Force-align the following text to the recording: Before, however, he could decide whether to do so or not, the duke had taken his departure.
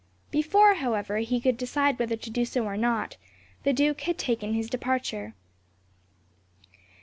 Before, 0.31 0.73
however, 0.73 1.17
he 1.17 1.39
could 1.39 1.57
decide 1.59 1.99
whether 1.99 2.15
to 2.15 2.29
do 2.31 2.43
so 2.43 2.63
or 2.65 2.75
not, 2.75 3.17
the 3.61 3.71
duke 3.71 4.01
had 4.01 4.17
taken 4.17 4.53
his 4.55 4.67
departure. 4.67 5.35